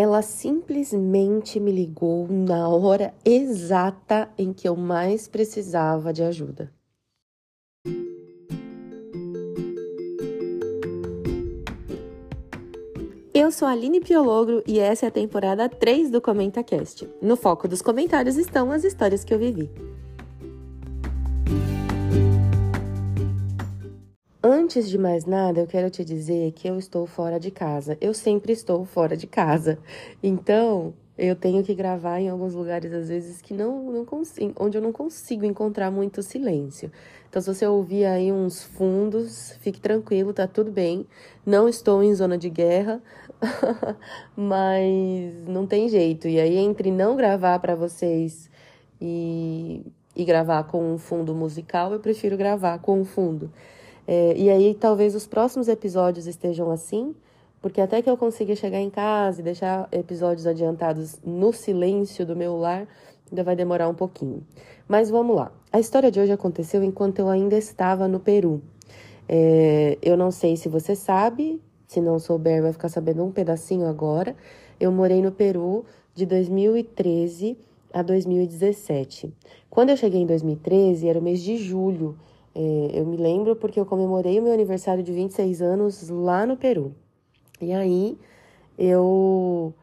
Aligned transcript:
ela 0.00 0.22
simplesmente 0.22 1.60
me 1.60 1.70
ligou 1.70 2.26
na 2.26 2.66
hora 2.68 3.12
exata 3.22 4.30
em 4.38 4.50
que 4.50 4.66
eu 4.66 4.74
mais 4.74 5.28
precisava 5.28 6.10
de 6.10 6.22
ajuda. 6.22 6.72
Eu 13.34 13.52
sou 13.52 13.68
a 13.68 13.72
Aline 13.72 14.00
Piologro 14.00 14.62
e 14.66 14.78
essa 14.78 15.06
é 15.06 15.08
a 15.08 15.12
temporada 15.12 15.68
3 15.68 16.10
do 16.10 16.20
ComentaCast. 16.20 17.06
No 17.20 17.36
foco 17.36 17.68
dos 17.68 17.82
comentários 17.82 18.36
estão 18.36 18.72
as 18.72 18.84
histórias 18.84 19.22
que 19.22 19.34
eu 19.34 19.38
vivi. 19.38 19.70
Antes 24.70 24.88
de 24.88 24.96
mais 24.96 25.24
nada, 25.24 25.58
eu 25.58 25.66
quero 25.66 25.90
te 25.90 26.04
dizer 26.04 26.52
que 26.52 26.68
eu 26.68 26.78
estou 26.78 27.04
fora 27.04 27.40
de 27.40 27.50
casa. 27.50 27.98
Eu 28.00 28.14
sempre 28.14 28.52
estou 28.52 28.84
fora 28.84 29.16
de 29.16 29.26
casa. 29.26 29.80
Então, 30.22 30.94
eu 31.18 31.34
tenho 31.34 31.64
que 31.64 31.74
gravar 31.74 32.20
em 32.20 32.28
alguns 32.28 32.54
lugares, 32.54 32.92
às 32.92 33.08
vezes, 33.08 33.42
que 33.42 33.52
não, 33.52 33.90
não 33.90 34.04
consigo, 34.04 34.52
onde 34.60 34.78
eu 34.78 34.80
não 34.80 34.92
consigo 34.92 35.44
encontrar 35.44 35.90
muito 35.90 36.22
silêncio. 36.22 36.88
Então, 37.28 37.42
se 37.42 37.52
você 37.52 37.66
ouvir 37.66 38.04
aí 38.04 38.30
uns 38.30 38.62
fundos, 38.62 39.56
fique 39.58 39.80
tranquilo, 39.80 40.32
tá 40.32 40.46
tudo 40.46 40.70
bem. 40.70 41.04
Não 41.44 41.68
estou 41.68 42.00
em 42.00 42.14
zona 42.14 42.38
de 42.38 42.48
guerra, 42.48 43.02
mas 44.36 45.34
não 45.48 45.66
tem 45.66 45.88
jeito. 45.88 46.28
E 46.28 46.38
aí, 46.38 46.56
entre 46.56 46.92
não 46.92 47.16
gravar 47.16 47.58
para 47.58 47.74
vocês 47.74 48.48
e, 49.00 49.84
e 50.14 50.24
gravar 50.24 50.62
com 50.62 50.94
um 50.94 50.96
fundo 50.96 51.34
musical, 51.34 51.92
eu 51.92 51.98
prefiro 51.98 52.36
gravar 52.36 52.78
com 52.78 53.00
um 53.00 53.04
fundo. 53.04 53.50
É, 54.12 54.34
e 54.36 54.50
aí 54.50 54.74
talvez 54.74 55.14
os 55.14 55.24
próximos 55.24 55.68
episódios 55.68 56.26
estejam 56.26 56.68
assim, 56.72 57.14
porque 57.62 57.80
até 57.80 58.02
que 58.02 58.10
eu 58.10 58.16
consiga 58.16 58.56
chegar 58.56 58.80
em 58.80 58.90
casa 58.90 59.40
e 59.40 59.44
deixar 59.44 59.88
episódios 59.92 60.48
adiantados 60.48 61.20
no 61.24 61.52
silêncio 61.52 62.26
do 62.26 62.34
meu 62.34 62.56
lar, 62.56 62.88
ainda 63.30 63.44
vai 63.44 63.54
demorar 63.54 63.88
um 63.88 63.94
pouquinho. 63.94 64.44
Mas 64.88 65.10
vamos 65.10 65.36
lá. 65.36 65.52
A 65.72 65.78
história 65.78 66.10
de 66.10 66.18
hoje 66.18 66.32
aconteceu 66.32 66.82
enquanto 66.82 67.20
eu 67.20 67.28
ainda 67.28 67.56
estava 67.56 68.08
no 68.08 68.18
Peru. 68.18 68.60
É, 69.28 69.96
eu 70.02 70.16
não 70.16 70.32
sei 70.32 70.56
se 70.56 70.68
você 70.68 70.96
sabe, 70.96 71.62
se 71.86 72.00
não 72.00 72.18
souber, 72.18 72.62
vai 72.62 72.72
ficar 72.72 72.88
sabendo 72.88 73.24
um 73.24 73.30
pedacinho 73.30 73.86
agora. 73.86 74.34
Eu 74.80 74.90
morei 74.90 75.22
no 75.22 75.30
Peru 75.30 75.84
de 76.16 76.26
2013 76.26 77.56
a 77.94 78.02
2017. 78.02 79.32
Quando 79.68 79.90
eu 79.90 79.96
cheguei 79.96 80.20
em 80.20 80.26
2013, 80.26 81.08
era 81.08 81.20
o 81.20 81.22
mês 81.22 81.40
de 81.40 81.56
julho. 81.56 82.18
É, 82.54 82.90
eu 82.94 83.06
me 83.06 83.16
lembro 83.16 83.54
porque 83.56 83.78
eu 83.78 83.86
comemorei 83.86 84.38
o 84.38 84.42
meu 84.42 84.52
aniversário 84.52 85.02
de 85.02 85.12
26 85.12 85.62
anos 85.62 86.08
lá 86.08 86.44
no 86.44 86.56
Peru. 86.56 86.94
E 87.60 87.72
aí 87.72 88.18
eu 88.78 89.74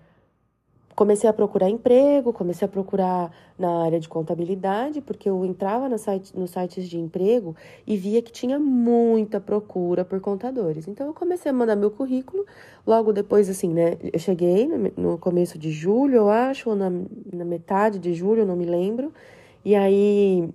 comecei 0.98 1.30
a 1.30 1.34
procurar 1.34 1.70
emprego, 1.70 2.34
comecei 2.34 2.66
a 2.66 2.68
procurar 2.68 3.32
na 3.58 3.84
área 3.84 4.00
de 4.00 4.10
contabilidade, 4.10 5.00
porque 5.00 5.30
eu 5.30 5.46
entrava 5.46 5.88
no 5.88 5.98
site, 6.00 6.36
nos 6.36 6.50
sites 6.50 6.90
de 6.90 6.98
emprego 6.98 7.56
e 7.86 7.96
via 7.96 8.20
que 8.20 8.32
tinha 8.32 8.58
muita 8.58 9.40
procura 9.40 10.04
por 10.04 10.20
contadores. 10.20 10.88
Então 10.88 11.06
eu 11.06 11.14
comecei 11.14 11.52
a 11.52 11.54
mandar 11.54 11.76
meu 11.76 11.92
currículo. 11.92 12.46
Logo 12.86 13.14
depois, 13.14 13.48
assim, 13.48 13.70
né? 13.72 13.96
Eu 14.12 14.18
cheguei 14.18 14.68
no 14.98 15.20
começo 15.20 15.60
de 15.60 15.72
julho, 15.72 16.16
eu 16.16 16.30
acho, 16.30 16.72
ou 16.72 16.76
na, 16.76 16.90
na 16.90 17.46
metade 17.46 18.00
de 18.00 18.16
julho, 18.16 18.44
não 18.44 18.56
me 18.56 18.66
lembro. 18.66 19.14
E 19.64 19.76
aí 19.76 20.50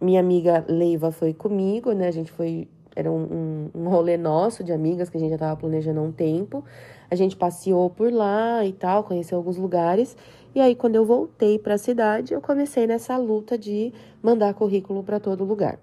minha 0.00 0.20
amiga 0.20 0.64
Leiva 0.68 1.10
foi 1.10 1.32
comigo, 1.34 1.92
né? 1.92 2.08
A 2.08 2.12
gente 2.12 2.30
foi. 2.30 2.68
Era 2.94 3.10
um, 3.12 3.70
um, 3.74 3.82
um 3.82 3.88
rolê 3.88 4.16
nosso 4.16 4.64
de 4.64 4.72
amigas 4.72 5.08
que 5.08 5.16
a 5.16 5.20
gente 5.20 5.30
já 5.30 5.36
estava 5.36 5.56
planejando 5.56 6.00
há 6.00 6.02
um 6.02 6.10
tempo. 6.10 6.64
A 7.10 7.14
gente 7.14 7.36
passeou 7.36 7.88
por 7.88 8.12
lá 8.12 8.64
e 8.64 8.72
tal, 8.72 9.04
conheceu 9.04 9.38
alguns 9.38 9.56
lugares. 9.56 10.16
E 10.54 10.60
aí, 10.60 10.74
quando 10.74 10.96
eu 10.96 11.04
voltei 11.04 11.58
para 11.58 11.74
a 11.74 11.78
cidade, 11.78 12.34
eu 12.34 12.40
comecei 12.40 12.86
nessa 12.86 13.16
luta 13.16 13.56
de 13.56 13.92
mandar 14.22 14.52
currículo 14.54 15.04
para 15.04 15.20
todo 15.20 15.44
lugar. 15.44 15.78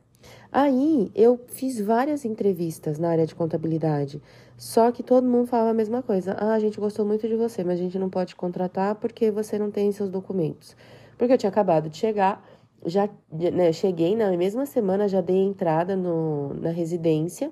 Aí 0.51 1.11
eu 1.13 1.39
fiz 1.47 1.79
várias 1.79 2.25
entrevistas 2.25 2.97
na 2.97 3.09
área 3.09 3.25
de 3.25 3.35
contabilidade, 3.35 4.21
só 4.57 4.91
que 4.91 5.03
todo 5.03 5.27
mundo 5.27 5.47
falava 5.47 5.71
a 5.71 5.73
mesma 5.73 6.01
coisa. 6.01 6.35
Ah, 6.39 6.53
a 6.53 6.59
gente 6.59 6.79
gostou 6.79 7.05
muito 7.05 7.27
de 7.27 7.35
você, 7.35 7.63
mas 7.63 7.79
a 7.79 7.83
gente 7.83 7.99
não 7.99 8.09
pode 8.09 8.35
contratar 8.35 8.95
porque 8.95 9.29
você 9.29 9.59
não 9.59 9.69
tem 9.69 9.91
seus 9.91 10.09
documentos. 10.09 10.75
Porque 11.17 11.33
eu 11.33 11.37
tinha 11.37 11.49
acabado 11.49 11.89
de 11.89 11.97
chegar, 11.97 12.41
já 12.85 13.09
né, 13.31 13.71
cheguei 13.73 14.15
na 14.15 14.31
mesma 14.37 14.65
semana, 14.65 15.07
já 15.07 15.21
dei 15.21 15.37
entrada 15.37 15.95
no, 15.95 16.53
na 16.53 16.69
residência, 16.69 17.51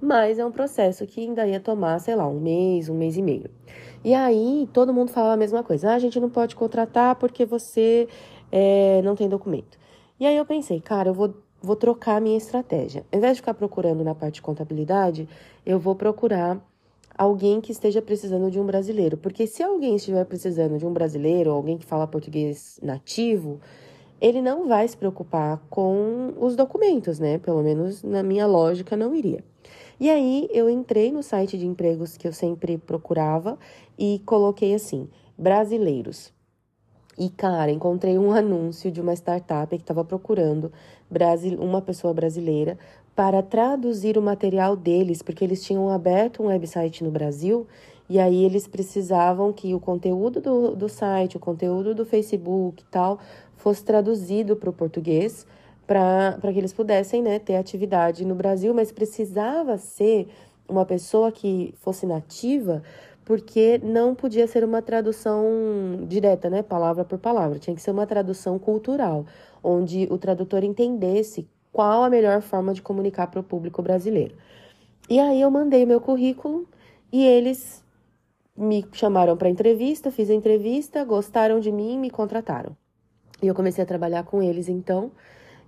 mas 0.00 0.38
é 0.38 0.46
um 0.46 0.52
processo 0.52 1.06
que 1.06 1.20
ainda 1.20 1.46
ia 1.46 1.60
tomar, 1.60 1.98
sei 1.98 2.14
lá, 2.14 2.26
um 2.26 2.40
mês, 2.40 2.88
um 2.88 2.96
mês 2.96 3.16
e 3.16 3.22
meio. 3.22 3.50
E 4.02 4.14
aí 4.14 4.68
todo 4.72 4.94
mundo 4.94 5.10
falava 5.10 5.34
a 5.34 5.36
mesma 5.36 5.62
coisa: 5.62 5.90
ah, 5.90 5.94
a 5.94 5.98
gente 5.98 6.18
não 6.18 6.30
pode 6.30 6.56
contratar 6.56 7.16
porque 7.16 7.44
você 7.44 8.08
é, 8.50 9.02
não 9.02 9.14
tem 9.14 9.28
documento. 9.28 9.78
E 10.18 10.26
aí 10.26 10.36
eu 10.36 10.46
pensei, 10.46 10.80
cara, 10.80 11.10
eu 11.10 11.14
vou, 11.14 11.34
vou 11.60 11.76
trocar 11.76 12.16
a 12.16 12.20
minha 12.20 12.36
estratégia. 12.36 13.04
Ao 13.12 13.18
invés 13.18 13.36
de 13.36 13.42
ficar 13.42 13.54
procurando 13.54 14.02
na 14.02 14.14
parte 14.14 14.36
de 14.36 14.42
contabilidade, 14.42 15.28
eu 15.66 15.78
vou 15.78 15.94
procurar 15.94 16.58
alguém 17.16 17.60
que 17.60 17.72
esteja 17.72 18.00
precisando 18.00 18.50
de 18.50 18.58
um 18.58 18.64
brasileiro. 18.64 19.16
Porque 19.16 19.46
se 19.46 19.62
alguém 19.62 19.96
estiver 19.96 20.24
precisando 20.24 20.78
de 20.78 20.86
um 20.86 20.92
brasileiro, 20.92 21.50
alguém 21.50 21.76
que 21.76 21.84
fala 21.84 22.06
português 22.06 22.78
nativo, 22.82 23.60
ele 24.20 24.42
não 24.42 24.68
vai 24.68 24.86
se 24.86 24.96
preocupar 24.96 25.60
com 25.70 26.34
os 26.38 26.54
documentos, 26.54 27.18
né? 27.18 27.38
Pelo 27.38 27.62
menos 27.62 28.02
na 28.02 28.22
minha 28.22 28.46
lógica 28.46 28.96
não 28.96 29.14
iria. 29.14 29.42
E 29.98 30.08
aí 30.10 30.48
eu 30.52 30.68
entrei 30.68 31.10
no 31.12 31.22
site 31.22 31.58
de 31.58 31.66
empregos 31.66 32.16
que 32.16 32.26
eu 32.26 32.32
sempre 32.32 32.78
procurava 32.78 33.58
e 33.98 34.20
coloquei 34.24 34.74
assim: 34.74 35.08
brasileiros. 35.36 36.32
E, 37.18 37.28
cara, 37.28 37.70
encontrei 37.70 38.18
um 38.18 38.32
anúncio 38.32 38.90
de 38.90 39.00
uma 39.00 39.14
startup 39.14 39.76
que 39.76 39.82
estava 39.82 40.04
procurando 40.04 40.72
uma 41.58 41.82
pessoa 41.82 42.14
brasileira 42.14 42.78
para 43.14 43.42
traduzir 43.42 44.16
o 44.16 44.22
material 44.22 44.76
deles, 44.76 45.20
porque 45.20 45.44
eles 45.44 45.62
tinham 45.62 45.90
aberto 45.90 46.42
um 46.42 46.46
website 46.46 47.04
no 47.04 47.10
Brasil 47.10 47.66
e 48.08 48.18
aí 48.18 48.44
eles 48.44 48.66
precisavam 48.66 49.52
que 49.52 49.72
o 49.72 49.78
conteúdo 49.78 50.40
do, 50.40 50.74
do 50.74 50.88
site, 50.88 51.36
o 51.36 51.40
conteúdo 51.40 51.94
do 51.94 52.04
Facebook 52.04 52.82
e 52.82 52.86
tal, 52.86 53.20
fosse 53.60 53.84
traduzido 53.84 54.56
para 54.56 54.70
o 54.70 54.72
português 54.72 55.46
para 55.86 56.52
que 56.52 56.58
eles 56.58 56.72
pudessem 56.72 57.20
né, 57.20 57.40
ter 57.40 57.56
atividade 57.56 58.24
no 58.24 58.36
Brasil, 58.36 58.72
mas 58.72 58.92
precisava 58.92 59.76
ser 59.76 60.28
uma 60.68 60.86
pessoa 60.86 61.32
que 61.32 61.74
fosse 61.80 62.06
nativa, 62.06 62.80
porque 63.24 63.80
não 63.82 64.14
podia 64.14 64.46
ser 64.46 64.62
uma 64.62 64.80
tradução 64.80 65.44
direta, 66.06 66.48
né, 66.48 66.62
palavra 66.62 67.04
por 67.04 67.18
palavra, 67.18 67.58
tinha 67.58 67.74
que 67.74 67.82
ser 67.82 67.90
uma 67.90 68.06
tradução 68.06 68.56
cultural, 68.56 69.26
onde 69.64 70.06
o 70.12 70.16
tradutor 70.16 70.62
entendesse 70.62 71.48
qual 71.72 72.04
a 72.04 72.10
melhor 72.10 72.40
forma 72.40 72.72
de 72.72 72.82
comunicar 72.82 73.26
para 73.26 73.40
o 73.40 73.44
público 73.44 73.82
brasileiro. 73.82 74.36
E 75.08 75.18
aí 75.18 75.40
eu 75.40 75.50
mandei 75.50 75.84
meu 75.84 76.00
currículo 76.00 76.68
e 77.12 77.26
eles 77.26 77.84
me 78.56 78.86
chamaram 78.92 79.36
para 79.36 79.48
entrevista, 79.48 80.12
fiz 80.12 80.30
a 80.30 80.34
entrevista, 80.34 81.04
gostaram 81.04 81.58
de 81.58 81.72
mim, 81.72 81.98
me 81.98 82.10
contrataram. 82.10 82.76
E 83.42 83.46
eu 83.46 83.54
comecei 83.54 83.82
a 83.82 83.86
trabalhar 83.86 84.24
com 84.24 84.42
eles, 84.42 84.68
então. 84.68 85.10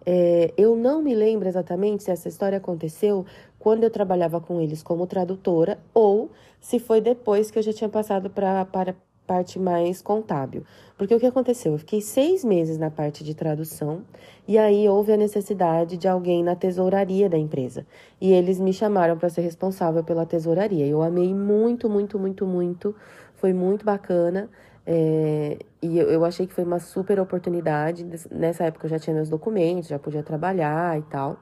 É, 0.04 0.52
eu 0.56 0.74
não 0.74 1.00
me 1.00 1.14
lembro 1.14 1.48
exatamente 1.48 2.02
se 2.02 2.10
essa 2.10 2.28
história 2.28 2.58
aconteceu 2.58 3.24
quando 3.58 3.84
eu 3.84 3.90
trabalhava 3.90 4.40
com 4.40 4.60
eles 4.60 4.82
como 4.82 5.06
tradutora 5.06 5.78
ou 5.94 6.30
se 6.60 6.80
foi 6.80 7.00
depois 7.00 7.52
que 7.52 7.58
eu 7.58 7.62
já 7.62 7.72
tinha 7.72 7.88
passado 7.88 8.28
para 8.28 8.64
para 8.64 8.96
parte 9.26 9.58
mais 9.58 10.02
contábil. 10.02 10.64
Porque 10.98 11.14
o 11.14 11.20
que 11.20 11.26
aconteceu? 11.26 11.72
Eu 11.72 11.78
fiquei 11.78 12.00
seis 12.00 12.44
meses 12.44 12.76
na 12.76 12.90
parte 12.90 13.24
de 13.24 13.34
tradução 13.34 14.02
e 14.46 14.58
aí 14.58 14.88
houve 14.88 15.12
a 15.12 15.16
necessidade 15.16 15.96
de 15.96 16.06
alguém 16.06 16.42
na 16.42 16.54
tesouraria 16.54 17.28
da 17.28 17.38
empresa. 17.38 17.86
E 18.20 18.32
eles 18.32 18.60
me 18.60 18.72
chamaram 18.72 19.16
para 19.16 19.28
ser 19.28 19.42
responsável 19.42 20.04
pela 20.04 20.26
tesouraria. 20.26 20.86
Eu 20.86 21.02
amei 21.02 21.34
muito, 21.34 21.88
muito, 21.88 22.18
muito, 22.18 22.46
muito. 22.46 22.94
Foi 23.34 23.52
muito 23.52 23.84
bacana. 23.84 24.50
É, 24.86 25.58
e 25.80 25.98
eu, 25.98 26.10
eu 26.10 26.24
achei 26.24 26.46
que 26.46 26.52
foi 26.52 26.64
uma 26.64 26.78
super 26.78 27.20
oportunidade. 27.20 28.04
Nessa 28.30 28.64
época 28.64 28.86
eu 28.86 28.90
já 28.90 28.98
tinha 28.98 29.14
meus 29.14 29.28
documentos, 29.28 29.88
já 29.88 29.98
podia 29.98 30.22
trabalhar 30.22 30.98
e 30.98 31.02
tal. 31.02 31.38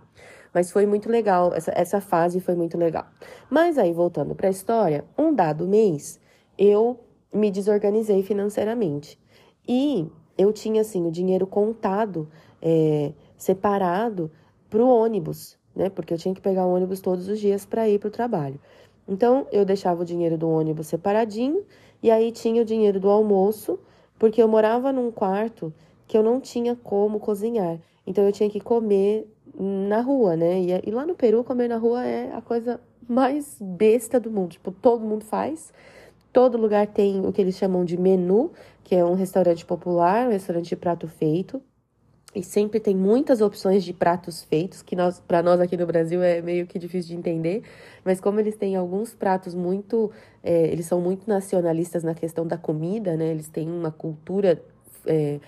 Mas 0.52 0.70
foi 0.70 0.84
muito 0.84 1.08
legal, 1.08 1.54
essa, 1.54 1.72
essa 1.74 2.00
fase 2.00 2.40
foi 2.40 2.54
muito 2.54 2.76
legal. 2.76 3.06
Mas 3.48 3.78
aí, 3.78 3.92
voltando 3.92 4.34
para 4.34 4.48
a 4.48 4.50
história, 4.50 5.04
um 5.16 5.32
dado 5.32 5.66
mês, 5.66 6.20
eu 6.58 6.98
me 7.32 7.50
desorganizei 7.50 8.22
financeiramente. 8.22 9.18
E 9.66 10.10
eu 10.36 10.52
tinha, 10.52 10.80
assim, 10.80 11.06
o 11.06 11.10
dinheiro 11.10 11.46
contado, 11.46 12.28
é, 12.60 13.12
separado 13.36 14.30
para 14.68 14.82
o 14.82 14.88
ônibus, 14.88 15.56
né? 15.74 15.88
Porque 15.88 16.12
eu 16.12 16.18
tinha 16.18 16.34
que 16.34 16.40
pegar 16.40 16.66
o 16.66 16.74
ônibus 16.74 17.00
todos 17.00 17.28
os 17.28 17.38
dias 17.38 17.64
para 17.64 17.88
ir 17.88 17.98
para 17.98 18.08
o 18.08 18.10
trabalho. 18.10 18.60
Então, 19.10 19.48
eu 19.50 19.64
deixava 19.64 20.02
o 20.02 20.04
dinheiro 20.04 20.38
do 20.38 20.48
ônibus 20.48 20.86
separadinho 20.86 21.64
e 22.00 22.10
aí 22.12 22.30
tinha 22.30 22.62
o 22.62 22.64
dinheiro 22.64 23.00
do 23.00 23.10
almoço, 23.10 23.78
porque 24.16 24.40
eu 24.40 24.46
morava 24.46 24.92
num 24.92 25.10
quarto 25.10 25.74
que 26.06 26.16
eu 26.16 26.22
não 26.22 26.40
tinha 26.40 26.76
como 26.76 27.18
cozinhar. 27.18 27.78
Então 28.06 28.24
eu 28.24 28.32
tinha 28.32 28.48
que 28.48 28.60
comer 28.60 29.28
na 29.58 30.00
rua, 30.00 30.36
né? 30.36 30.60
E, 30.60 30.88
e 30.88 30.90
lá 30.90 31.04
no 31.04 31.14
Peru, 31.14 31.42
comer 31.42 31.68
na 31.68 31.76
rua 31.76 32.04
é 32.04 32.32
a 32.32 32.40
coisa 32.40 32.80
mais 33.08 33.56
besta 33.60 34.18
do 34.20 34.30
mundo. 34.30 34.50
Tipo, 34.52 34.70
todo 34.70 35.04
mundo 35.04 35.24
faz. 35.24 35.72
Todo 36.32 36.56
lugar 36.56 36.86
tem 36.86 37.26
o 37.26 37.32
que 37.32 37.40
eles 37.40 37.56
chamam 37.56 37.84
de 37.84 37.96
menu, 37.96 38.52
que 38.84 38.94
é 38.94 39.04
um 39.04 39.14
restaurante 39.14 39.66
popular, 39.66 40.28
um 40.28 40.30
restaurante 40.30 40.68
de 40.68 40.76
prato 40.76 41.08
feito. 41.08 41.60
E 42.32 42.44
sempre 42.44 42.78
tem 42.78 42.94
muitas 42.94 43.40
opções 43.40 43.82
de 43.82 43.92
pratos 43.92 44.44
feitos, 44.44 44.82
que 44.82 44.94
nós, 44.94 45.18
para 45.18 45.42
nós 45.42 45.60
aqui 45.60 45.76
no 45.76 45.84
Brasil 45.84 46.22
é 46.22 46.40
meio 46.40 46.64
que 46.64 46.78
difícil 46.78 47.10
de 47.10 47.16
entender, 47.16 47.64
mas 48.04 48.20
como 48.20 48.38
eles 48.38 48.54
têm 48.54 48.76
alguns 48.76 49.12
pratos 49.12 49.52
muito, 49.52 50.12
é, 50.42 50.68
eles 50.68 50.86
são 50.86 51.00
muito 51.00 51.26
nacionalistas 51.26 52.04
na 52.04 52.14
questão 52.14 52.46
da 52.46 52.56
comida, 52.56 53.16
né? 53.16 53.30
Eles 53.30 53.48
têm 53.48 53.68
uma 53.68 53.90
cultura 53.90 54.62
é, 55.06 55.40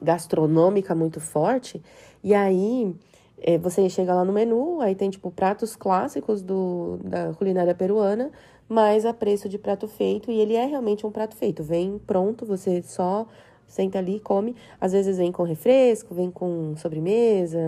gastronômica 0.00 0.94
muito 0.94 1.20
forte, 1.20 1.82
e 2.22 2.34
aí 2.34 2.94
é, 3.38 3.56
você 3.56 3.88
chega 3.88 4.12
lá 4.14 4.22
no 4.22 4.32
menu, 4.32 4.82
aí 4.82 4.94
tem 4.94 5.08
tipo 5.08 5.30
pratos 5.30 5.74
clássicos 5.74 6.42
do, 6.42 6.98
da 7.02 7.32
culinária 7.32 7.74
peruana, 7.74 8.30
mas 8.68 9.06
a 9.06 9.14
preço 9.14 9.48
de 9.48 9.56
prato 9.56 9.88
feito, 9.88 10.30
e 10.30 10.38
ele 10.38 10.54
é 10.54 10.66
realmente 10.66 11.06
um 11.06 11.10
prato 11.10 11.34
feito, 11.34 11.62
vem 11.62 11.98
pronto, 11.98 12.44
você 12.44 12.82
só 12.82 13.26
senta 13.66 13.98
ali 13.98 14.16
e 14.16 14.20
come. 14.20 14.54
Às 14.80 14.92
vezes 14.92 15.18
vem 15.18 15.32
com 15.32 15.42
refresco, 15.42 16.14
vem 16.14 16.30
com 16.30 16.74
sobremesa, 16.76 17.60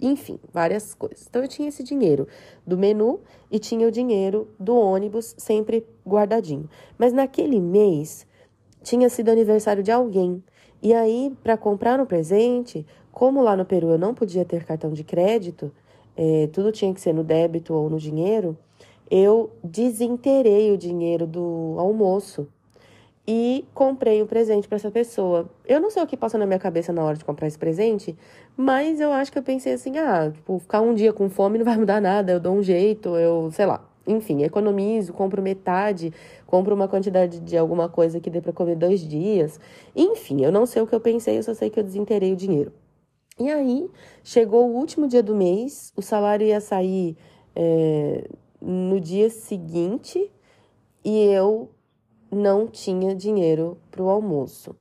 enfim, 0.00 0.38
várias 0.52 0.94
coisas. 0.94 1.26
Então 1.28 1.42
eu 1.42 1.48
tinha 1.48 1.68
esse 1.68 1.82
dinheiro 1.82 2.26
do 2.66 2.76
menu 2.76 3.20
e 3.50 3.58
tinha 3.58 3.86
o 3.86 3.90
dinheiro 3.90 4.48
do 4.58 4.76
ônibus 4.76 5.34
sempre 5.38 5.86
guardadinho. 6.06 6.68
Mas 6.98 7.12
naquele 7.12 7.60
mês 7.60 8.26
tinha 8.82 9.08
sido 9.08 9.28
aniversário 9.28 9.82
de 9.82 9.92
alguém. 9.92 10.42
E 10.82 10.94
aí, 10.94 11.36
para 11.42 11.56
comprar 11.56 12.00
um 12.00 12.06
presente, 12.06 12.86
como 13.12 13.42
lá 13.42 13.56
no 13.56 13.64
Peru 13.64 13.90
eu 13.90 13.98
não 13.98 14.14
podia 14.14 14.44
ter 14.44 14.64
cartão 14.64 14.92
de 14.92 15.04
crédito, 15.04 15.70
é, 16.16 16.46
tudo 16.48 16.72
tinha 16.72 16.92
que 16.92 17.00
ser 17.00 17.12
no 17.12 17.22
débito 17.22 17.74
ou 17.74 17.90
no 17.90 17.98
dinheiro, 17.98 18.56
eu 19.10 19.50
desinterei 19.62 20.72
o 20.72 20.78
dinheiro 20.78 21.26
do 21.26 21.74
almoço 21.78 22.48
e 23.26 23.64
comprei 23.74 24.22
um 24.22 24.26
presente 24.26 24.66
para 24.66 24.76
essa 24.76 24.90
pessoa. 24.90 25.48
Eu 25.66 25.80
não 25.80 25.90
sei 25.90 26.02
o 26.02 26.06
que 26.06 26.16
passou 26.16 26.40
na 26.40 26.46
minha 26.46 26.58
cabeça 26.58 26.92
na 26.92 27.04
hora 27.04 27.16
de 27.16 27.24
comprar 27.24 27.46
esse 27.46 27.58
presente, 27.58 28.16
mas 28.56 29.00
eu 29.00 29.12
acho 29.12 29.30
que 29.30 29.38
eu 29.38 29.42
pensei 29.42 29.72
assim: 29.74 29.98
ah, 29.98 30.30
tipo, 30.32 30.58
ficar 30.58 30.80
um 30.80 30.94
dia 30.94 31.12
com 31.12 31.28
fome 31.28 31.58
não 31.58 31.64
vai 31.64 31.76
mudar 31.76 32.00
nada, 32.00 32.32
eu 32.32 32.40
dou 32.40 32.54
um 32.54 32.62
jeito, 32.62 33.16
eu, 33.16 33.50
sei 33.52 33.66
lá. 33.66 33.86
Enfim, 34.06 34.42
economizo, 34.42 35.12
compro 35.12 35.42
metade, 35.42 36.12
compro 36.46 36.74
uma 36.74 36.88
quantidade 36.88 37.38
de 37.38 37.56
alguma 37.56 37.88
coisa 37.88 38.18
que 38.18 38.30
dê 38.30 38.40
para 38.40 38.52
comer 38.52 38.74
dois 38.74 39.00
dias. 39.00 39.60
Enfim, 39.94 40.42
eu 40.42 40.50
não 40.50 40.66
sei 40.66 40.82
o 40.82 40.86
que 40.86 40.94
eu 40.94 41.00
pensei, 41.00 41.38
eu 41.38 41.42
só 41.42 41.54
sei 41.54 41.70
que 41.70 41.78
eu 41.78 41.84
desinterei 41.84 42.32
o 42.32 42.36
dinheiro. 42.36 42.72
E 43.38 43.48
aí, 43.50 43.88
chegou 44.24 44.68
o 44.68 44.74
último 44.74 45.06
dia 45.06 45.22
do 45.22 45.34
mês, 45.34 45.92
o 45.96 46.02
salário 46.02 46.46
ia 46.46 46.60
sair 46.60 47.16
é, 47.54 48.28
no 48.60 49.00
dia 49.00 49.30
seguinte 49.30 50.30
e 51.04 51.24
eu 51.26 51.70
não 52.30 52.66
tinha 52.66 53.14
dinheiro 53.14 53.78
para 53.90 54.02
o 54.02 54.08
almoço. 54.08 54.76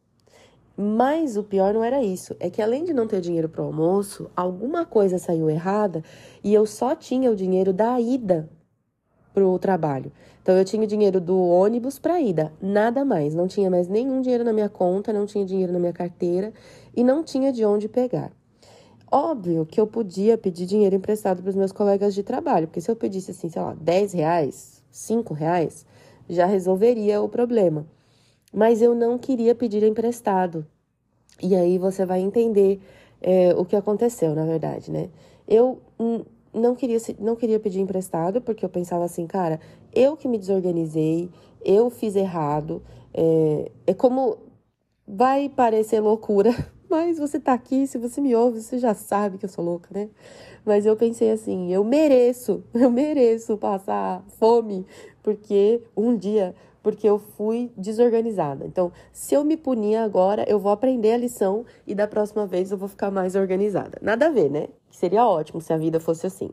Mas 0.78 1.36
o 1.36 1.44
pior 1.44 1.74
não 1.74 1.84
era 1.84 2.02
isso, 2.02 2.36
é 2.40 2.50
que 2.50 2.62
além 2.62 2.86
de 2.86 2.94
não 2.94 3.06
ter 3.06 3.20
dinheiro 3.20 3.50
para 3.50 3.62
o 3.62 3.66
almoço, 3.66 4.30
alguma 4.34 4.86
coisa 4.86 5.18
saiu 5.18 5.50
errada 5.50 6.02
e 6.42 6.54
eu 6.54 6.66
só 6.66 6.96
tinha 6.96 7.30
o 7.30 7.36
dinheiro 7.36 7.74
da 7.74 8.00
ida 8.00 8.50
para 9.34 9.46
o 9.46 9.60
trabalho. 9.60 10.12
Então 10.42 10.58
eu 10.58 10.64
tinha 10.64 10.82
o 10.82 10.88
dinheiro 10.88 11.20
do 11.20 11.38
ônibus 11.38 12.00
para 12.00 12.22
ida, 12.22 12.54
nada 12.62 13.04
mais. 13.04 13.36
Não 13.36 13.48
tinha 13.48 13.70
mais 13.70 13.88
nenhum 13.88 14.22
dinheiro 14.22 14.44
na 14.44 14.54
minha 14.54 14.70
conta, 14.70 15.12
não 15.12 15.26
tinha 15.26 15.46
dinheiro 15.46 15.74
na 15.74 15.80
minha 15.80 15.94
carteira 15.94 16.54
e 16.96 17.04
não 17.04 17.24
tinha 17.24 17.52
de 17.52 17.66
onde 17.66 17.90
pegar. 17.90 18.32
Óbvio 19.12 19.66
que 19.66 19.82
eu 19.82 19.88
podia 19.88 20.38
pedir 20.38 20.66
dinheiro 20.66 20.96
emprestado 20.96 21.42
para 21.42 21.50
os 21.50 21.56
meus 21.56 21.72
colegas 21.72 22.14
de 22.14 22.24
trabalho, 22.24 22.68
porque 22.68 22.80
se 22.80 22.90
eu 22.90 22.96
pedisse 22.96 23.32
assim, 23.32 23.50
sei 23.50 23.62
lá, 23.62 23.74
10 23.74 24.14
reais, 24.14 24.84
5 24.92 25.34
reais, 25.34 25.86
já 26.30 26.46
resolveria 26.46 27.22
o 27.22 27.28
problema. 27.28 27.86
Mas 28.54 28.82
eu 28.82 28.96
não 28.96 29.18
queria 29.18 29.54
pedir 29.56 29.84
emprestado. 29.84 30.66
E 31.42 31.56
aí 31.56 31.78
você 31.78 32.06
vai 32.06 32.20
entender 32.20 32.82
é, 33.22 33.54
o 33.56 33.66
que 33.66 33.76
aconteceu, 33.76 34.36
na 34.36 34.46
verdade, 34.46 34.92
né? 34.92 35.10
Eu 35.48 35.82
não 36.54 36.76
queria, 36.76 36.98
não 37.20 37.36
queria 37.36 37.60
pedir 37.60 37.80
emprestado, 37.80 38.42
porque 38.42 38.64
eu 38.64 38.70
pensava 38.70 39.04
assim, 39.04 39.26
cara, 39.26 39.60
eu 39.94 40.16
que 40.16 40.28
me 40.28 40.38
desorganizei, 40.38 41.30
eu 41.64 41.90
fiz 41.90 42.16
errado. 42.16 42.82
É, 43.14 43.72
é 43.88 43.94
como. 43.94 44.38
Vai 45.12 45.50
parecer 45.50 46.00
loucura, 46.00 46.52
mas 46.88 47.18
você 47.18 47.40
tá 47.40 47.54
aqui, 47.54 47.88
se 47.88 47.98
você 47.98 48.22
me 48.22 48.36
ouve, 48.36 48.62
você 48.62 48.78
já 48.78 48.94
sabe 48.94 49.40
que 49.40 49.46
eu 49.46 49.50
sou 49.50 49.66
louca, 49.66 49.90
né? 49.92 50.08
Mas 50.64 50.86
eu 50.86 50.96
pensei 50.96 51.32
assim, 51.32 51.74
eu 51.74 51.84
mereço, 51.84 52.64
eu 52.76 52.92
mereço 52.92 53.58
passar 53.58 54.24
fome, 54.38 54.86
porque 55.30 55.84
um 55.96 56.18
dia, 56.18 56.56
porque 56.82 57.08
eu 57.08 57.20
fui 57.20 57.72
desorganizada. 57.78 58.66
Então, 58.66 58.92
se 59.14 59.36
eu 59.36 59.44
me 59.44 59.56
punir 59.56 59.98
agora, 59.98 60.44
eu 60.50 60.58
vou 60.58 60.72
aprender 60.72 61.12
a 61.12 61.18
lição 61.18 61.66
e 61.86 61.94
da 61.94 62.08
próxima 62.08 62.48
vez 62.48 62.72
eu 62.72 62.78
vou 62.80 62.90
ficar 62.90 63.12
mais 63.12 63.36
organizada. 63.36 64.00
Nada 64.02 64.26
a 64.26 64.32
ver, 64.32 64.50
né? 64.50 64.70
Seria 64.90 65.28
ótimo 65.28 65.62
se 65.62 65.72
a 65.72 65.78
vida 65.78 66.00
fosse 66.00 66.26
assim. 66.26 66.50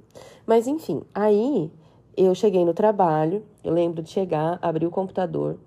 Mas 0.46 0.66
enfim, 0.66 1.02
aí 1.14 1.72
eu 2.14 2.34
cheguei 2.34 2.66
no 2.66 2.74
trabalho, 2.74 3.42
eu 3.64 3.72
lembro 3.72 4.02
de 4.02 4.10
chegar, 4.10 4.58
abrir 4.60 4.86
o 4.86 4.90
computador 4.90 5.58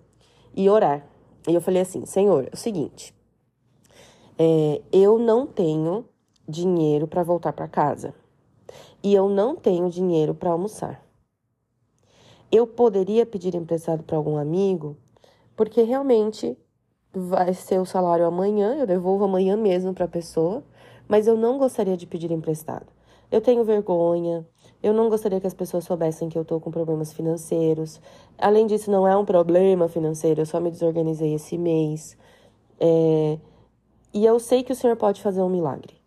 e 0.55 0.69
orar. 0.69 1.03
E 1.47 1.55
eu 1.55 1.61
falei 1.61 1.81
assim: 1.81 2.05
Senhor, 2.05 2.43
é 2.43 2.53
o 2.53 2.57
seguinte, 2.57 3.11
é, 4.37 4.83
eu 4.91 5.17
não 5.17 5.47
tenho 5.47 6.05
dinheiro 6.47 7.07
para 7.07 7.23
voltar 7.23 7.53
para 7.53 7.67
casa 7.67 8.13
e 9.01 9.15
eu 9.15 9.27
não 9.27 9.55
tenho 9.55 9.89
dinheiro 9.89 10.35
para 10.35 10.51
almoçar. 10.51 11.08
Eu 12.51 12.65
poderia 12.65 13.25
pedir 13.25 13.53
emprestado 13.53 14.03
para 14.03 14.17
algum 14.17 14.35
amigo, 14.37 14.97
porque 15.55 15.83
realmente 15.83 16.57
vai 17.13 17.53
ser 17.53 17.79
o 17.79 17.85
salário 17.85 18.25
amanhã, 18.25 18.75
eu 18.75 18.87
devolvo 18.87 19.25
amanhã 19.25 19.55
mesmo 19.55 19.93
para 19.93 20.05
a 20.05 20.07
pessoa, 20.07 20.63
mas 21.07 21.27
eu 21.27 21.37
não 21.37 21.59
gostaria 21.59 21.95
de 21.95 22.07
pedir 22.07 22.31
emprestado. 22.31 22.87
Eu 23.31 23.39
tenho 23.39 23.63
vergonha, 23.63 24.47
eu 24.81 24.93
não 24.93 25.09
gostaria 25.09 25.39
que 25.39 25.45
as 25.45 25.53
pessoas 25.53 25.83
soubessem 25.83 26.29
que 26.29 26.37
eu 26.37 26.41
estou 26.41 26.59
com 26.59 26.71
problemas 26.71 27.13
financeiros. 27.13 28.01
Além 28.37 28.65
disso, 28.65 28.89
não 28.89 29.07
é 29.07 29.15
um 29.15 29.25
problema 29.25 29.87
financeiro, 29.87 30.41
eu 30.41 30.45
só 30.45 30.59
me 30.59 30.71
desorganizei 30.71 31.35
esse 31.35 31.57
mês. 31.57 32.17
É... 32.79 33.37
E 34.11 34.25
eu 34.25 34.39
sei 34.39 34.63
que 34.63 34.73
o 34.73 34.75
Senhor 34.75 34.95
pode 34.95 35.21
fazer 35.21 35.41
um 35.43 35.49
milagre 35.49 35.98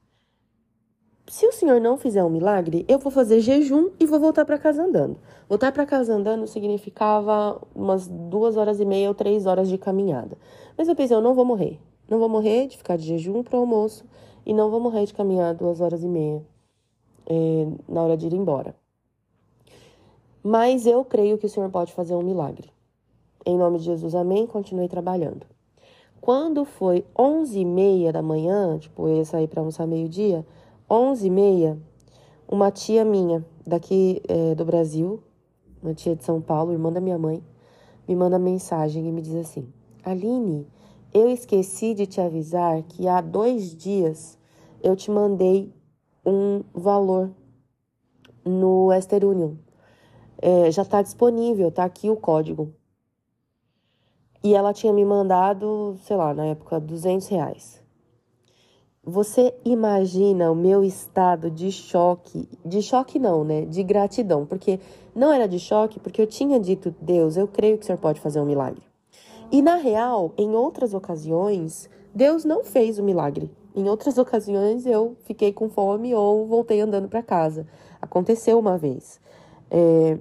se 1.26 1.46
o 1.46 1.52
senhor 1.52 1.80
não 1.80 1.96
fizer 1.96 2.24
um 2.24 2.28
milagre, 2.28 2.84
eu 2.88 2.98
vou 2.98 3.10
fazer 3.10 3.40
jejum 3.40 3.90
e 3.98 4.06
vou 4.06 4.18
voltar 4.18 4.44
para 4.44 4.58
casa 4.58 4.82
andando. 4.82 5.18
Voltar 5.48 5.72
para 5.72 5.86
casa 5.86 6.14
andando 6.14 6.46
significava 6.46 7.60
umas 7.74 8.08
duas 8.08 8.56
horas 8.56 8.80
e 8.80 8.84
meia 8.84 9.08
ou 9.08 9.14
três 9.14 9.46
horas 9.46 9.68
de 9.68 9.78
caminhada. 9.78 10.36
Mas 10.76 10.88
eu 10.88 10.96
pensei, 10.96 11.16
eu 11.16 11.20
não 11.20 11.34
vou 11.34 11.44
morrer. 11.44 11.78
Não 12.08 12.18
vou 12.18 12.28
morrer 12.28 12.66
de 12.66 12.76
ficar 12.76 12.96
de 12.96 13.04
jejum 13.04 13.42
para 13.42 13.56
o 13.56 13.60
almoço 13.60 14.04
e 14.44 14.52
não 14.52 14.70
vou 14.70 14.80
morrer 14.80 15.06
de 15.06 15.14
caminhar 15.14 15.54
duas 15.54 15.80
horas 15.80 16.02
e 16.02 16.08
meia 16.08 16.42
é, 17.26 17.66
na 17.88 18.02
hora 18.02 18.16
de 18.16 18.26
ir 18.26 18.34
embora. 18.34 18.74
Mas 20.42 20.86
eu 20.86 21.04
creio 21.04 21.38
que 21.38 21.46
o 21.46 21.48
Senhor 21.48 21.70
pode 21.70 21.92
fazer 21.92 22.14
um 22.14 22.22
milagre. 22.22 22.68
Em 23.46 23.56
nome 23.56 23.78
de 23.78 23.84
Jesus, 23.84 24.14
amém. 24.14 24.46
Continuei 24.46 24.88
trabalhando. 24.88 25.46
Quando 26.20 26.64
foi 26.64 27.04
onze 27.18 27.60
e 27.60 27.64
meia 27.64 28.12
da 28.12 28.22
manhã, 28.22 28.78
tipo, 28.78 29.08
eu 29.08 29.16
ia 29.18 29.24
sair 29.24 29.48
para 29.48 29.60
almoçar 29.60 29.86
meio-dia, 29.86 30.44
onze 30.92 31.28
e 31.28 31.30
meia, 31.30 31.80
uma 32.46 32.70
tia 32.70 33.02
minha 33.02 33.42
daqui 33.66 34.20
é, 34.28 34.54
do 34.54 34.62
Brasil, 34.62 35.22
uma 35.82 35.94
tia 35.94 36.14
de 36.14 36.22
São 36.22 36.38
Paulo, 36.38 36.70
irmã 36.70 36.92
da 36.92 37.00
minha 37.00 37.16
mãe, 37.16 37.42
me 38.06 38.14
manda 38.14 38.38
mensagem 38.38 39.08
e 39.08 39.10
me 39.10 39.22
diz 39.22 39.34
assim: 39.36 39.72
Aline, 40.04 40.68
eu 41.14 41.30
esqueci 41.30 41.94
de 41.94 42.06
te 42.06 42.20
avisar 42.20 42.82
que 42.82 43.08
há 43.08 43.22
dois 43.22 43.74
dias 43.74 44.38
eu 44.82 44.94
te 44.94 45.10
mandei 45.10 45.72
um 46.26 46.62
valor 46.74 47.30
no 48.44 48.88
Western 48.88 49.24
Union. 49.24 49.54
É, 50.42 50.70
já 50.70 50.82
está 50.82 51.00
disponível, 51.00 51.72
tá 51.72 51.84
aqui 51.84 52.10
o 52.10 52.16
código. 52.16 52.70
E 54.44 54.54
ela 54.54 54.74
tinha 54.74 54.92
me 54.92 55.06
mandado, 55.06 55.96
sei 56.02 56.16
lá, 56.16 56.34
na 56.34 56.44
época, 56.46 56.78
200 56.78 57.28
reais. 57.28 57.81
Você 59.04 59.52
imagina 59.64 60.52
o 60.52 60.54
meu 60.54 60.84
estado 60.84 61.50
de 61.50 61.72
choque, 61.72 62.48
de 62.64 62.80
choque 62.80 63.18
não, 63.18 63.42
né? 63.42 63.64
De 63.64 63.82
gratidão, 63.82 64.46
porque 64.46 64.78
não 65.12 65.32
era 65.32 65.48
de 65.48 65.58
choque, 65.58 65.98
porque 65.98 66.22
eu 66.22 66.26
tinha 66.26 66.60
dito, 66.60 66.94
Deus, 67.00 67.36
eu 67.36 67.48
creio 67.48 67.76
que 67.76 67.82
o 67.82 67.86
Senhor 67.86 67.98
pode 67.98 68.20
fazer 68.20 68.40
um 68.40 68.46
milagre. 68.46 68.80
E 69.50 69.60
na 69.60 69.74
real, 69.74 70.32
em 70.38 70.54
outras 70.54 70.94
ocasiões, 70.94 71.90
Deus 72.14 72.44
não 72.44 72.62
fez 72.62 73.00
o 73.00 73.02
milagre. 73.02 73.50
Em 73.74 73.88
outras 73.88 74.18
ocasiões 74.18 74.86
eu 74.86 75.16
fiquei 75.24 75.52
com 75.52 75.68
fome 75.68 76.14
ou 76.14 76.46
voltei 76.46 76.80
andando 76.80 77.08
para 77.08 77.24
casa. 77.24 77.66
Aconteceu 78.00 78.56
uma 78.56 78.78
vez. 78.78 79.20
É... 79.68 80.16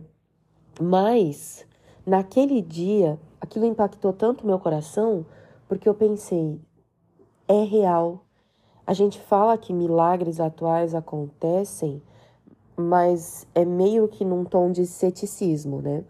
Mas 0.82 1.68
naquele 2.04 2.64
dia, 2.64 3.20
aquilo 3.40 3.66
impactou 3.66 4.12
tanto 4.12 4.48
meu 4.48 4.58
coração, 4.58 5.24
porque 5.68 5.88
eu 5.88 5.94
pensei, 5.94 6.60
é 7.48 7.64
real 7.64 8.26
a 8.86 8.94
gente 8.94 9.20
fala 9.20 9.58
que 9.58 9.74
milagres 9.74 10.40
atuais 10.40 10.96
acontecem, 10.96 12.02
mas 12.76 13.48
é 13.54 13.64
meio 13.64 14.08
que 14.08 14.26
num 14.26 14.44
tom 14.44 14.72
de 14.72 14.86
ceticismo, 14.86 15.82
né? 15.82 16.04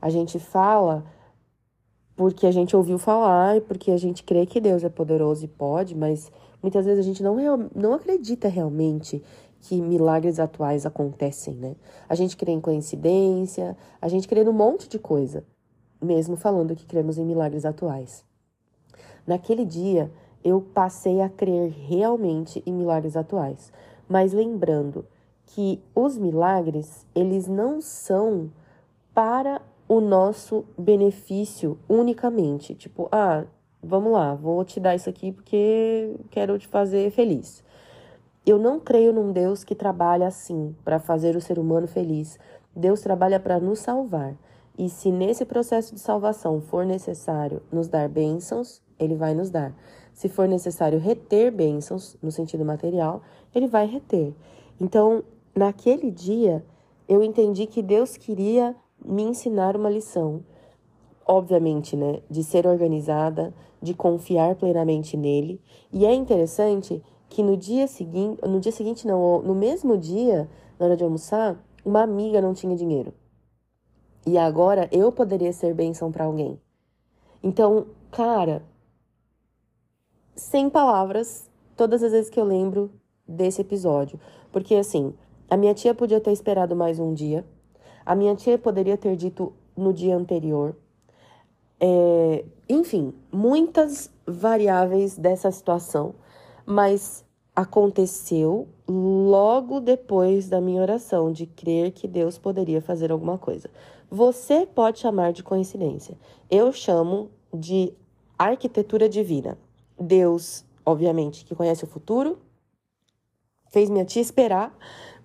A 0.00 0.10
gente 0.10 0.38
fala 0.38 1.04
porque 2.16 2.46
a 2.46 2.50
gente 2.50 2.76
ouviu 2.76 2.98
falar 2.98 3.56
e 3.56 3.60
porque 3.60 3.90
a 3.90 3.96
gente 3.96 4.22
crê 4.24 4.44
que 4.44 4.60
Deus 4.60 4.84
é 4.84 4.88
poderoso 4.88 5.44
e 5.44 5.48
pode, 5.48 5.94
mas 5.94 6.30
muitas 6.62 6.84
vezes 6.84 7.00
a 7.00 7.08
gente 7.08 7.22
não, 7.22 7.36
real, 7.36 7.58
não 7.74 7.94
acredita 7.94 8.48
realmente 8.48 9.22
que 9.60 9.80
milagres 9.80 10.38
atuais 10.38 10.84
acontecem, 10.84 11.54
né? 11.54 11.76
A 12.08 12.14
gente 12.14 12.36
crê 12.36 12.52
em 12.52 12.60
coincidência, 12.60 13.76
a 14.00 14.08
gente 14.08 14.26
crê 14.26 14.42
num 14.42 14.52
monte 14.52 14.88
de 14.88 14.98
coisa, 14.98 15.44
mesmo 16.00 16.36
falando 16.36 16.74
que 16.74 16.86
cremos 16.86 17.18
em 17.18 17.24
milagres 17.24 17.64
atuais. 17.64 18.24
Naquele 19.26 19.64
dia, 19.64 20.10
eu 20.44 20.60
passei 20.60 21.20
a 21.20 21.28
crer 21.28 21.70
realmente 21.70 22.62
em 22.66 22.72
milagres 22.72 23.16
atuais, 23.16 23.72
mas 24.08 24.32
lembrando 24.32 25.04
que 25.46 25.80
os 25.94 26.16
milagres, 26.16 27.06
eles 27.14 27.46
não 27.46 27.80
são 27.80 28.50
para 29.12 29.60
o 29.88 30.00
nosso 30.00 30.64
benefício 30.78 31.76
unicamente. 31.88 32.74
Tipo, 32.74 33.08
ah, 33.10 33.44
vamos 33.82 34.12
lá, 34.12 34.34
vou 34.34 34.64
te 34.64 34.78
dar 34.78 34.94
isso 34.94 35.10
aqui 35.10 35.32
porque 35.32 36.14
quero 36.30 36.58
te 36.58 36.68
fazer 36.68 37.10
feliz. 37.10 37.64
Eu 38.46 38.58
não 38.58 38.80
creio 38.80 39.12
num 39.12 39.32
Deus 39.32 39.64
que 39.64 39.74
trabalha 39.74 40.26
assim, 40.26 40.74
para 40.84 40.98
fazer 40.98 41.36
o 41.36 41.40
ser 41.40 41.58
humano 41.58 41.86
feliz. 41.86 42.38
Deus 42.74 43.00
trabalha 43.00 43.38
para 43.38 43.58
nos 43.58 43.80
salvar. 43.80 44.34
E 44.78 44.88
se 44.88 45.10
nesse 45.10 45.44
processo 45.44 45.94
de 45.94 46.00
salvação 46.00 46.60
for 46.60 46.86
necessário 46.86 47.60
nos 47.70 47.88
dar 47.88 48.08
bênçãos, 48.08 48.80
ele 48.98 49.14
vai 49.14 49.34
nos 49.34 49.50
dar. 49.50 49.74
Se 50.20 50.28
for 50.28 50.46
necessário 50.46 50.98
reter 50.98 51.50
bênçãos, 51.50 52.14
no 52.22 52.30
sentido 52.30 52.62
material, 52.62 53.22
ele 53.54 53.66
vai 53.66 53.86
reter. 53.86 54.34
Então, 54.78 55.24
naquele 55.56 56.10
dia, 56.10 56.62
eu 57.08 57.22
entendi 57.22 57.64
que 57.64 57.80
Deus 57.80 58.18
queria 58.18 58.76
me 59.02 59.22
ensinar 59.22 59.78
uma 59.78 59.88
lição. 59.88 60.44
Obviamente, 61.26 61.96
né? 61.96 62.20
De 62.28 62.44
ser 62.44 62.66
organizada, 62.66 63.54
de 63.80 63.94
confiar 63.94 64.56
plenamente 64.56 65.16
nele. 65.16 65.58
E 65.90 66.04
é 66.04 66.12
interessante 66.12 67.02
que 67.30 67.42
no 67.42 67.56
dia 67.56 67.86
seguinte, 67.86 68.46
no 68.46 68.60
dia 68.60 68.72
seguinte 68.72 69.06
não, 69.06 69.40
no 69.40 69.54
mesmo 69.54 69.96
dia, 69.96 70.50
na 70.78 70.84
hora 70.84 70.98
de 70.98 71.02
almoçar, 71.02 71.58
uma 71.82 72.02
amiga 72.02 72.42
não 72.42 72.52
tinha 72.52 72.76
dinheiro. 72.76 73.14
E 74.26 74.36
agora 74.36 74.86
eu 74.92 75.10
poderia 75.10 75.54
ser 75.54 75.72
bênção 75.72 76.12
para 76.12 76.26
alguém. 76.26 76.60
Então, 77.42 77.86
cara, 78.10 78.62
sem 80.40 80.68
palavras, 80.68 81.48
todas 81.76 82.02
as 82.02 82.12
vezes 82.12 82.30
que 82.30 82.40
eu 82.40 82.44
lembro 82.44 82.90
desse 83.26 83.60
episódio, 83.60 84.18
porque 84.50 84.74
assim, 84.74 85.14
a 85.48 85.56
minha 85.56 85.74
tia 85.74 85.94
podia 85.94 86.20
ter 86.20 86.32
esperado 86.32 86.74
mais 86.74 86.98
um 86.98 87.14
dia, 87.14 87.44
a 88.04 88.14
minha 88.14 88.34
tia 88.34 88.58
poderia 88.58 88.96
ter 88.96 89.16
dito 89.16 89.52
no 89.76 89.92
dia 89.92 90.16
anterior, 90.16 90.76
é, 91.78 92.44
enfim, 92.68 93.14
muitas 93.32 94.10
variáveis 94.26 95.16
dessa 95.16 95.50
situação 95.50 96.14
mas 96.70 97.24
aconteceu 97.54 98.68
logo 98.88 99.80
depois 99.80 100.48
da 100.48 100.60
minha 100.60 100.80
oração 100.80 101.32
de 101.32 101.44
crer 101.44 101.90
que 101.90 102.06
Deus 102.06 102.38
poderia 102.38 102.80
fazer 102.80 103.10
alguma 103.10 103.36
coisa. 103.36 103.68
Você 104.08 104.66
pode 104.66 105.00
chamar 105.00 105.32
de 105.32 105.42
coincidência. 105.42 106.16
Eu 106.48 106.72
chamo 106.72 107.28
de 107.52 107.92
arquitetura 108.38 109.08
divina. 109.08 109.58
Deus, 110.00 110.64
obviamente, 110.84 111.44
que 111.44 111.54
conhece 111.54 111.84
o 111.84 111.86
futuro, 111.86 112.38
fez 113.68 113.90
minha 113.90 114.04
tia 114.04 114.22
esperar 114.22 114.76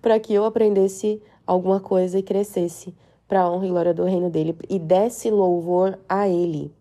para 0.02 0.20
que 0.20 0.34
eu 0.34 0.44
aprendesse 0.44 1.22
alguma 1.46 1.80
coisa 1.80 2.18
e 2.18 2.22
crescesse 2.22 2.94
para 3.26 3.40
a 3.40 3.50
honra 3.50 3.66
e 3.66 3.70
glória 3.70 3.94
do 3.94 4.04
reino 4.04 4.30
dele 4.30 4.56
e 4.68 4.78
desse 4.78 5.30
louvor 5.30 5.98
a 6.08 6.28
ele 6.28 6.72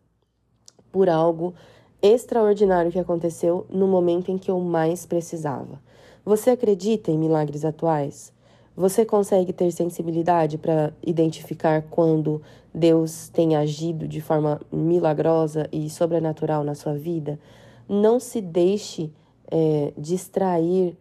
por 0.91 1.09
algo 1.09 1.53
extraordinário 2.01 2.91
que 2.91 2.99
aconteceu 2.99 3.65
no 3.69 3.87
momento 3.87 4.31
em 4.31 4.37
que 4.37 4.51
eu 4.51 4.59
mais 4.59 5.05
precisava. 5.05 5.81
Você 6.23 6.51
acredita 6.51 7.11
em 7.11 7.17
milagres 7.17 7.65
atuais? 7.65 8.33
Você 8.75 9.05
consegue 9.05 9.53
ter 9.53 9.71
sensibilidade 9.71 10.57
para 10.57 10.93
identificar 11.01 11.81
quando 11.83 12.41
Deus 12.73 13.29
tem 13.29 13.55
agido 13.55 14.07
de 14.07 14.19
forma 14.21 14.59
milagrosa 14.71 15.67
e 15.71 15.89
sobrenatural 15.89 16.63
na 16.63 16.75
sua 16.75 16.93
vida? 16.93 17.39
Não 17.87 18.19
se 18.19 18.41
deixe 18.41 19.11
é, 19.49 19.93
distrair 19.97 20.97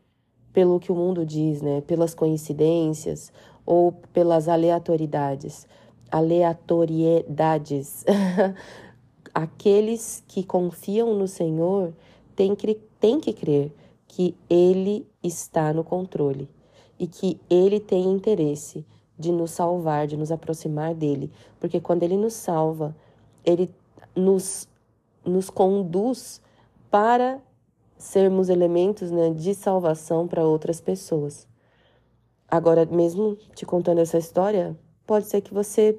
pelo 0.53 0.79
que 0.79 0.93
o 0.93 0.95
mundo 0.95 1.25
diz, 1.25 1.61
né? 1.63 1.81
Pelas 1.81 2.15
coincidências 2.15 3.33
ou 3.67 3.93
pelas 4.13 4.49
aleatoriedades. 4.49 5.67
Aleatoriedades. 6.11 8.05
aqueles 9.35 10.23
que 10.29 10.45
confiam 10.45 11.13
no 11.15 11.27
Senhor 11.27 11.93
têm 12.37 12.55
que, 12.55 12.75
têm 13.01 13.19
que 13.19 13.33
crer 13.33 13.73
que 14.07 14.37
Ele 14.49 15.05
está 15.23 15.73
no 15.73 15.83
controle 15.83 16.49
e 16.99 17.09
que 17.09 17.41
Ele 17.51 17.81
tem 17.81 18.05
interesse 18.05 18.87
de 19.19 19.33
nos 19.33 19.51
salvar, 19.51 20.07
de 20.07 20.17
nos 20.17 20.31
aproximar 20.31 20.95
dele, 20.95 21.31
porque 21.59 21.81
quando 21.81 22.05
Ele 22.05 22.17
nos 22.17 22.35
salva, 22.35 22.95
Ele 23.45 23.69
nos, 24.15 24.69
nos 25.25 25.51
conduz 25.51 26.41
para 26.95 27.41
sermos 27.99 28.49
elementos 28.49 29.11
né, 29.11 29.31
de 29.31 29.53
salvação 29.53 30.29
para 30.29 30.45
outras 30.45 30.81
pessoas. 30.81 31.45
Agora, 32.49 32.87
mesmo 32.87 33.37
te 33.53 33.67
contando 33.67 33.99
essa 33.99 34.17
história, 34.17 34.79
pode 35.05 35.27
ser 35.27 35.41
que 35.41 35.53
você 35.53 35.99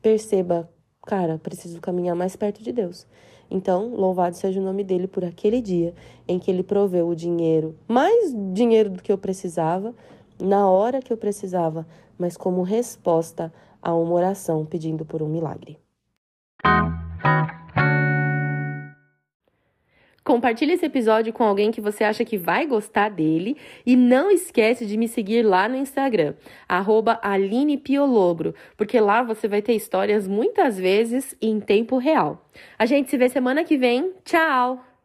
perceba 0.00 0.70
cara, 1.04 1.36
preciso 1.36 1.80
caminhar 1.80 2.14
mais 2.14 2.36
perto 2.36 2.62
de 2.62 2.70
Deus. 2.70 3.08
Então, 3.50 3.92
louvado 3.96 4.36
seja 4.36 4.60
o 4.60 4.62
nome 4.62 4.84
dele 4.84 5.08
por 5.08 5.24
aquele 5.24 5.60
dia 5.60 5.92
em 6.28 6.38
que 6.38 6.48
ele 6.48 6.62
proveu 6.62 7.08
o 7.08 7.16
dinheiro, 7.16 7.76
mais 7.88 8.32
dinheiro 8.54 8.90
do 8.90 9.02
que 9.02 9.10
eu 9.10 9.18
precisava, 9.18 9.92
na 10.40 10.70
hora 10.70 11.02
que 11.02 11.12
eu 11.12 11.16
precisava, 11.16 11.84
mas 12.16 12.36
como 12.36 12.62
resposta 12.62 13.52
a 13.82 13.92
uma 13.92 14.12
oração 14.12 14.64
pedindo 14.64 15.04
por 15.04 15.24
um 15.24 15.28
milagre. 15.28 15.76
Compartilhe 20.26 20.72
esse 20.72 20.84
episódio 20.84 21.32
com 21.32 21.44
alguém 21.44 21.70
que 21.70 21.80
você 21.80 22.02
acha 22.02 22.24
que 22.24 22.36
vai 22.36 22.66
gostar 22.66 23.10
dele 23.10 23.56
e 23.86 23.94
não 23.94 24.28
esquece 24.28 24.84
de 24.84 24.96
me 24.96 25.06
seguir 25.06 25.44
lá 25.44 25.68
no 25.68 25.76
Instagram, 25.76 26.34
@alinepiologro, 27.22 28.52
porque 28.76 28.98
lá 28.98 29.22
você 29.22 29.46
vai 29.46 29.62
ter 29.62 29.74
histórias 29.74 30.26
muitas 30.26 30.76
vezes 30.76 31.36
em 31.40 31.60
tempo 31.60 31.96
real. 31.96 32.44
A 32.76 32.86
gente 32.86 33.08
se 33.08 33.16
vê 33.16 33.28
semana 33.28 33.62
que 33.62 33.76
vem. 33.76 34.14
Tchau! 34.24 34.95